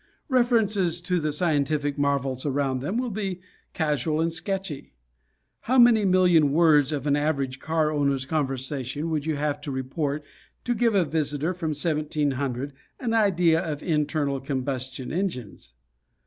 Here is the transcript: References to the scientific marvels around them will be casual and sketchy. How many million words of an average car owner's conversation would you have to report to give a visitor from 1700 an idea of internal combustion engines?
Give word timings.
References 0.29 0.99
to 1.01 1.19
the 1.19 1.31
scientific 1.31 1.95
marvels 1.95 2.43
around 2.43 2.79
them 2.79 2.97
will 2.97 3.11
be 3.11 3.39
casual 3.73 4.19
and 4.19 4.33
sketchy. 4.33 4.93
How 5.69 5.77
many 5.77 6.05
million 6.05 6.53
words 6.53 6.91
of 6.91 7.05
an 7.05 7.15
average 7.15 7.59
car 7.59 7.91
owner's 7.91 8.25
conversation 8.25 9.11
would 9.11 9.27
you 9.27 9.35
have 9.35 9.61
to 9.61 9.69
report 9.71 10.23
to 10.63 10.73
give 10.73 10.95
a 10.95 11.05
visitor 11.05 11.53
from 11.53 11.69
1700 11.69 12.73
an 12.99 13.13
idea 13.13 13.59
of 13.63 13.83
internal 13.83 14.39
combustion 14.39 15.11
engines? 15.13 15.73